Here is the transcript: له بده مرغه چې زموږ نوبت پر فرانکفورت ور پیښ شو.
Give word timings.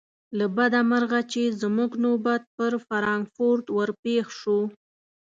له 0.37 0.45
بده 0.57 0.79
مرغه 0.91 1.21
چې 1.31 1.41
زموږ 1.61 1.91
نوبت 2.05 2.41
پر 2.57 2.71
فرانکفورت 2.87 3.65
ور 3.77 3.89
پیښ 4.03 4.25
شو. 4.39 4.59